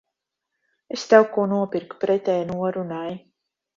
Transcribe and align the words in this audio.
Es 0.95 1.03
tev 1.11 1.27
ko 1.35 1.45
nopirku 1.51 1.99
pretēji 2.05 2.49
norunai. 2.53 3.13